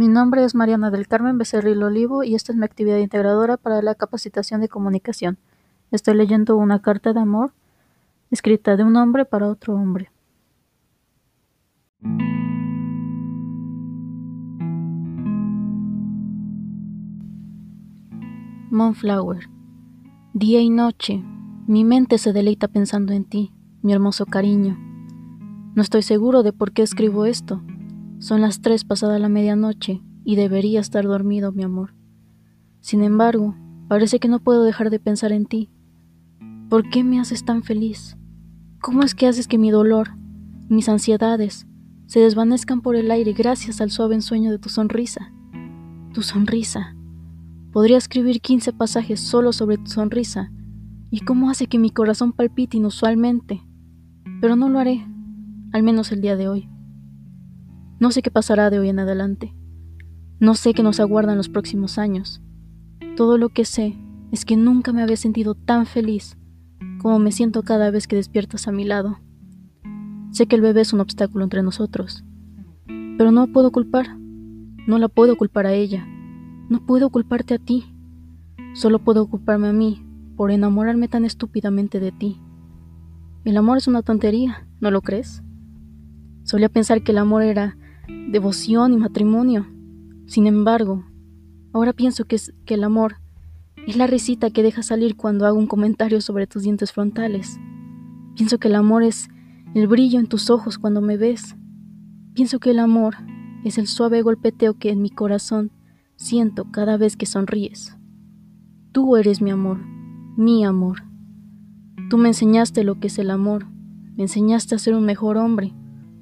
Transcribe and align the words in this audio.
Mi 0.00 0.08
nombre 0.08 0.42
es 0.44 0.54
Mariana 0.54 0.90
del 0.90 1.06
Carmen 1.06 1.36
Becerril 1.36 1.82
Olivo 1.82 2.24
y 2.24 2.34
esta 2.34 2.52
es 2.52 2.56
mi 2.56 2.64
actividad 2.64 2.96
integradora 2.96 3.58
para 3.58 3.82
la 3.82 3.94
capacitación 3.94 4.62
de 4.62 4.68
comunicación. 4.70 5.36
Estoy 5.90 6.14
leyendo 6.14 6.56
una 6.56 6.80
carta 6.80 7.12
de 7.12 7.20
amor 7.20 7.52
escrita 8.30 8.78
de 8.78 8.82
un 8.82 8.96
hombre 8.96 9.26
para 9.26 9.46
otro 9.46 9.74
hombre. 9.74 10.10
Moonflower. 18.70 19.50
Día 20.32 20.62
y 20.62 20.70
noche, 20.70 21.22
mi 21.66 21.84
mente 21.84 22.16
se 22.16 22.32
deleita 22.32 22.68
pensando 22.68 23.12
en 23.12 23.26
ti, 23.26 23.52
mi 23.82 23.92
hermoso 23.92 24.24
cariño. 24.24 24.78
No 25.74 25.82
estoy 25.82 26.00
seguro 26.00 26.42
de 26.42 26.54
por 26.54 26.72
qué 26.72 26.80
escribo 26.80 27.26
esto. 27.26 27.60
Son 28.20 28.40
las 28.40 28.60
tres 28.60 28.84
pasada 28.84 29.18
la 29.18 29.28
medianoche 29.28 30.00
y 30.24 30.36
debería 30.36 30.78
estar 30.78 31.04
dormido, 31.04 31.50
mi 31.50 31.64
amor. 31.64 31.94
Sin 32.80 33.02
embargo, 33.02 33.56
parece 33.88 34.20
que 34.20 34.28
no 34.28 34.38
puedo 34.38 34.62
dejar 34.62 34.90
de 34.90 35.00
pensar 35.00 35.32
en 35.32 35.46
ti. 35.46 35.70
¿Por 36.68 36.88
qué 36.88 37.02
me 37.02 37.18
haces 37.18 37.44
tan 37.44 37.64
feliz? 37.64 38.16
¿Cómo 38.80 39.02
es 39.02 39.16
que 39.16 39.26
haces 39.26 39.48
que 39.48 39.58
mi 39.58 39.70
dolor, 39.72 40.10
mis 40.68 40.88
ansiedades, 40.88 41.66
se 42.06 42.20
desvanezcan 42.20 42.80
por 42.80 42.94
el 42.94 43.10
aire 43.10 43.32
gracias 43.32 43.80
al 43.80 43.90
suave 43.90 44.14
ensueño 44.14 44.52
de 44.52 44.58
tu 44.58 44.68
sonrisa? 44.68 45.32
Tu 46.14 46.22
sonrisa 46.22 46.94
Podría 47.72 47.98
escribir 47.98 48.40
15 48.40 48.72
pasajes 48.72 49.20
solo 49.20 49.52
sobre 49.52 49.78
tu 49.78 49.86
sonrisa 49.90 50.50
y 51.10 51.20
cómo 51.20 51.50
hace 51.50 51.66
que 51.66 51.78
mi 51.78 51.90
corazón 51.90 52.32
palpite 52.32 52.76
inusualmente, 52.76 53.62
pero 54.40 54.56
no 54.56 54.68
lo 54.68 54.78
haré, 54.80 55.06
al 55.72 55.82
menos 55.84 56.10
el 56.10 56.20
día 56.20 56.36
de 56.36 56.48
hoy. 56.48 56.68
No 58.00 58.10
sé 58.10 58.22
qué 58.22 58.30
pasará 58.30 58.70
de 58.70 58.80
hoy 58.80 58.88
en 58.88 58.98
adelante. 58.98 59.54
No 60.40 60.54
sé 60.54 60.74
qué 60.74 60.82
nos 60.82 60.98
aguardan 60.98 61.36
los 61.36 61.48
próximos 61.48 61.98
años. 61.98 62.42
Todo 63.16 63.38
lo 63.38 63.50
que 63.50 63.64
sé 63.64 63.96
es 64.32 64.44
que 64.44 64.56
nunca 64.56 64.92
me 64.92 65.02
había 65.02 65.16
sentido 65.16 65.54
tan 65.54 65.86
feliz 65.86 66.36
como 67.00 67.18
me 67.18 67.30
siento 67.30 67.62
cada 67.62 67.90
vez 67.90 68.08
que 68.08 68.16
despiertas 68.16 68.66
a 68.66 68.72
mi 68.72 68.84
lado. 68.84 69.20
Sé 70.32 70.46
que 70.46 70.56
el 70.56 70.62
bebé 70.62 70.80
es 70.80 70.92
un 70.92 71.00
obstáculo 71.00 71.44
entre 71.44 71.62
nosotros, 71.62 72.24
pero 73.16 73.30
no 73.30 73.46
puedo 73.52 73.70
culpar, 73.70 74.18
no 74.18 74.98
la 74.98 75.08
puedo 75.08 75.36
culpar 75.36 75.66
a 75.66 75.72
ella 75.72 76.06
no 76.70 76.86
puedo 76.86 77.10
culparte 77.10 77.54
a 77.54 77.58
ti. 77.58 77.84
Solo 78.74 79.00
puedo 79.00 79.26
culparme 79.26 79.66
a 79.66 79.72
mí 79.72 80.06
por 80.36 80.52
enamorarme 80.52 81.08
tan 81.08 81.24
estúpidamente 81.24 81.98
de 81.98 82.12
ti. 82.12 82.40
El 83.44 83.56
amor 83.56 83.78
es 83.78 83.88
una 83.88 84.02
tontería, 84.02 84.68
¿no 84.80 84.92
lo 84.92 85.02
crees? 85.02 85.42
Solía 86.44 86.68
pensar 86.68 87.02
que 87.02 87.10
el 87.10 87.18
amor 87.18 87.42
era 87.42 87.76
devoción 88.30 88.92
y 88.92 88.96
matrimonio. 88.96 89.66
Sin 90.26 90.46
embargo, 90.46 91.04
ahora 91.72 91.92
pienso 91.92 92.24
que, 92.24 92.36
es, 92.36 92.52
que 92.64 92.74
el 92.74 92.84
amor 92.84 93.16
es 93.86 93.96
la 93.96 94.06
risita 94.06 94.50
que 94.50 94.62
deja 94.62 94.82
salir 94.82 95.16
cuando 95.16 95.46
hago 95.46 95.58
un 95.58 95.66
comentario 95.66 96.20
sobre 96.20 96.46
tus 96.46 96.62
dientes 96.62 96.92
frontales. 96.92 97.58
Pienso 98.36 98.58
que 98.58 98.68
el 98.68 98.74
amor 98.74 99.02
es 99.02 99.28
el 99.74 99.86
brillo 99.86 100.18
en 100.18 100.26
tus 100.26 100.50
ojos 100.50 100.78
cuando 100.78 101.00
me 101.00 101.16
ves. 101.16 101.56
Pienso 102.34 102.58
que 102.58 102.70
el 102.70 102.78
amor 102.78 103.16
es 103.64 103.78
el 103.78 103.86
suave 103.86 104.22
golpeteo 104.22 104.74
que 104.74 104.90
en 104.90 105.02
mi 105.02 105.10
corazón 105.10 105.72
siento 106.16 106.70
cada 106.70 106.96
vez 106.96 107.16
que 107.16 107.26
sonríes. 107.26 107.96
Tú 108.92 109.16
eres 109.16 109.40
mi 109.40 109.50
amor, 109.50 109.78
mi 110.36 110.64
amor. 110.64 111.04
Tú 112.08 112.18
me 112.18 112.28
enseñaste 112.28 112.84
lo 112.84 112.98
que 112.98 113.06
es 113.06 113.18
el 113.18 113.30
amor, 113.30 113.66
me 114.16 114.24
enseñaste 114.24 114.74
a 114.74 114.78
ser 114.78 114.94
un 114.94 115.04
mejor 115.04 115.36
hombre, 115.36 115.72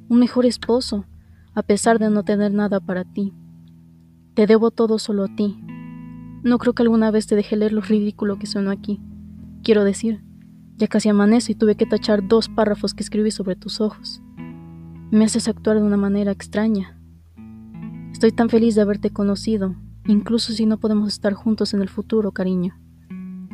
un 0.08 0.18
mejor 0.18 0.44
esposo, 0.46 1.04
a 1.58 1.64
pesar 1.64 1.98
de 1.98 2.08
no 2.08 2.22
tener 2.22 2.54
nada 2.54 2.78
para 2.78 3.02
ti. 3.02 3.32
Te 4.34 4.46
debo 4.46 4.70
todo 4.70 5.00
solo 5.00 5.24
a 5.24 5.34
ti. 5.34 5.58
No 6.44 6.56
creo 6.58 6.72
que 6.72 6.84
alguna 6.84 7.10
vez 7.10 7.26
te 7.26 7.34
deje 7.34 7.56
leer 7.56 7.72
lo 7.72 7.80
ridículo 7.80 8.38
que 8.38 8.46
sueno 8.46 8.70
aquí. 8.70 9.00
Quiero 9.64 9.82
decir, 9.82 10.22
ya 10.76 10.86
casi 10.86 11.08
amanece 11.08 11.50
y 11.50 11.54
tuve 11.56 11.74
que 11.74 11.84
tachar 11.84 12.28
dos 12.28 12.48
párrafos 12.48 12.94
que 12.94 13.02
escribí 13.02 13.32
sobre 13.32 13.56
tus 13.56 13.80
ojos. 13.80 14.22
Me 15.10 15.24
haces 15.24 15.48
actuar 15.48 15.78
de 15.78 15.82
una 15.82 15.96
manera 15.96 16.30
extraña. 16.30 16.96
Estoy 18.12 18.30
tan 18.30 18.48
feliz 18.50 18.76
de 18.76 18.82
haberte 18.82 19.10
conocido 19.10 19.74
incluso 20.06 20.52
si 20.52 20.64
no 20.64 20.78
podemos 20.78 21.08
estar 21.08 21.34
juntos 21.34 21.74
en 21.74 21.82
el 21.82 21.88
futuro, 21.88 22.30
cariño. 22.30 22.78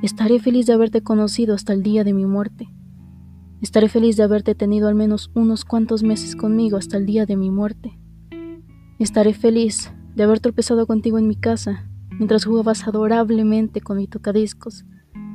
Estaré 0.02 0.40
feliz 0.40 0.66
de 0.66 0.74
haberte 0.74 1.00
conocido 1.02 1.54
hasta 1.54 1.72
el 1.72 1.82
día 1.82 2.04
de 2.04 2.12
mi 2.12 2.26
muerte. 2.26 2.68
Estaré 3.64 3.88
feliz 3.88 4.18
de 4.18 4.22
haberte 4.24 4.54
tenido 4.54 4.88
al 4.88 4.94
menos 4.94 5.30
unos 5.32 5.64
cuantos 5.64 6.02
meses 6.02 6.36
conmigo 6.36 6.76
hasta 6.76 6.98
el 6.98 7.06
día 7.06 7.24
de 7.24 7.34
mi 7.34 7.50
muerte. 7.50 7.98
Estaré 8.98 9.32
feliz 9.32 9.90
de 10.14 10.22
haber 10.22 10.38
tropezado 10.38 10.86
contigo 10.86 11.18
en 11.18 11.26
mi 11.26 11.34
casa 11.34 11.88
mientras 12.10 12.44
jugabas 12.44 12.86
adorablemente 12.86 13.80
con 13.80 13.96
mi 13.96 14.06
tocadiscos 14.06 14.84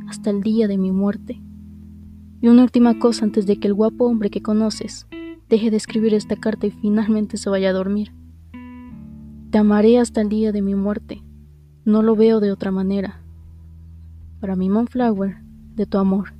hasta 0.08 0.30
el 0.30 0.44
día 0.44 0.68
de 0.68 0.78
mi 0.78 0.92
muerte. 0.92 1.42
Y 2.40 2.50
una 2.50 2.62
última 2.62 3.00
cosa 3.00 3.26
antes 3.26 3.48
de 3.48 3.60
que 3.60 3.68
el 3.68 3.74
guapo 3.74 4.06
hombre 4.06 4.30
que 4.30 4.44
conoces 4.44 5.08
deje 5.50 5.72
de 5.72 5.78
escribir 5.78 6.14
esta 6.14 6.36
carta 6.36 6.68
y 6.68 6.72
finalmente 6.72 7.36
se 7.36 7.50
vaya 7.50 7.72
a 7.72 7.74
dormir. 7.74 8.14
Te 9.50 9.58
amaré 9.58 9.98
hasta 9.98 10.22
el 10.22 10.30
día 10.30 10.52
de 10.52 10.62
mi 10.62 10.76
muerte. 10.76 11.24
No 11.84 12.04
lo 12.04 12.16
veo 12.16 12.40
de 12.42 12.52
otra 12.52 12.70
manera. 12.70 13.24
Para 14.40 14.56
mi 14.56 14.70
Moonflower, 14.70 15.38
de 15.74 15.88
tu 15.88 15.98
amor. 15.98 16.39